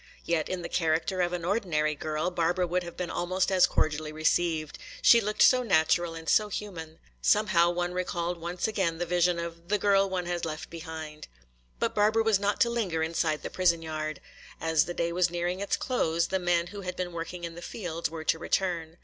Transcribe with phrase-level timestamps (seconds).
[0.25, 4.11] Yet in the character of an ordinary girl Barbara would have been almost as cordially
[4.11, 4.79] received.
[5.03, 6.97] She looked so natural and so human.
[7.21, 11.27] Somehow one recalled once again the vision of "the girl one had left behind."
[11.77, 14.21] But Barbara was not to linger inside the prison yard.
[14.59, 17.61] As the day was nearing its close the men who had been working in the
[17.61, 18.97] fields were to return.